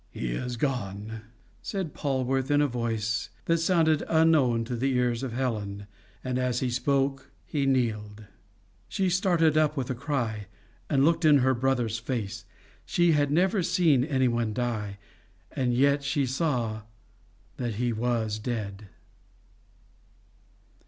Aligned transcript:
"He 0.09 0.29
is 0.29 0.57
gone," 0.57 1.21
said 1.61 1.93
Polwarth 1.93 2.49
in 2.49 2.59
a 2.59 2.65
voice 2.67 3.29
that 3.45 3.59
sounded 3.59 4.01
unknown 4.07 4.63
to 4.63 4.75
the 4.75 4.91
ears 4.95 5.21
of 5.21 5.33
Helen, 5.33 5.85
and 6.23 6.39
as 6.39 6.59
he 6.59 6.71
spoke 6.71 7.29
he 7.45 7.67
kneeled. 7.67 8.23
She 8.87 9.11
started 9.11 9.57
up 9.57 9.77
with 9.77 9.91
a 9.91 9.93
cry, 9.93 10.47
and 10.89 11.05
looked 11.05 11.23
in 11.23 11.37
her 11.37 11.53
brother's 11.53 11.99
face. 11.99 12.45
She 12.83 13.11
had 13.11 13.29
never 13.29 13.61
seen 13.61 14.03
anyone 14.03 14.53
die, 14.55 14.97
and 15.51 15.71
yet 15.71 16.03
she 16.03 16.25
saw 16.25 16.81
that 17.57 17.75
he 17.75 17.93
was 17.93 18.39
dead. 18.39 18.87